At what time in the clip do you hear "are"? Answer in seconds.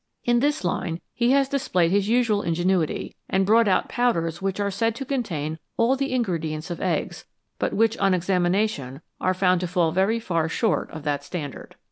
4.59-4.71, 9.19-9.35